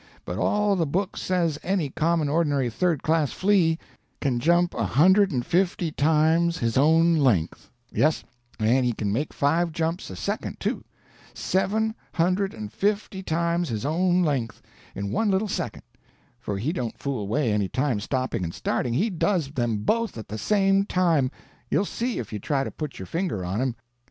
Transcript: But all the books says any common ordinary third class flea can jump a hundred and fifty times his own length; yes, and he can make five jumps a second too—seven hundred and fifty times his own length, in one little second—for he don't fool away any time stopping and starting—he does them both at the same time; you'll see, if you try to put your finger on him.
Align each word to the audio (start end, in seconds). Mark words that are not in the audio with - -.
But 0.25 0.39
all 0.39 0.75
the 0.75 0.87
books 0.87 1.21
says 1.21 1.59
any 1.61 1.91
common 1.91 2.27
ordinary 2.27 2.71
third 2.71 3.03
class 3.03 3.31
flea 3.33 3.77
can 4.19 4.39
jump 4.39 4.73
a 4.73 4.83
hundred 4.83 5.29
and 5.31 5.45
fifty 5.45 5.91
times 5.91 6.57
his 6.57 6.75
own 6.75 7.17
length; 7.17 7.69
yes, 7.91 8.23
and 8.57 8.83
he 8.83 8.93
can 8.93 9.13
make 9.13 9.31
five 9.31 9.71
jumps 9.71 10.09
a 10.09 10.15
second 10.15 10.59
too—seven 10.59 11.93
hundred 12.13 12.55
and 12.55 12.73
fifty 12.73 13.21
times 13.21 13.69
his 13.69 13.85
own 13.85 14.23
length, 14.23 14.59
in 14.95 15.11
one 15.11 15.29
little 15.29 15.47
second—for 15.47 16.57
he 16.57 16.73
don't 16.73 16.97
fool 16.97 17.21
away 17.21 17.51
any 17.51 17.69
time 17.69 17.99
stopping 17.99 18.43
and 18.43 18.55
starting—he 18.55 19.11
does 19.11 19.51
them 19.51 19.83
both 19.83 20.17
at 20.17 20.27
the 20.29 20.39
same 20.39 20.83
time; 20.83 21.29
you'll 21.69 21.85
see, 21.85 22.17
if 22.17 22.33
you 22.33 22.39
try 22.39 22.63
to 22.63 22.71
put 22.71 22.97
your 22.97 23.05
finger 23.05 23.45
on 23.45 23.61
him. 23.61 23.75